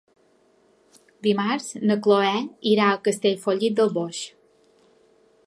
Dimarts 1.27 1.67
na 1.91 1.99
Cloè 2.07 2.33
irà 2.73 2.89
a 2.91 2.97
Castellfollit 3.09 3.79
del 3.83 3.95
Boix. 4.01 4.25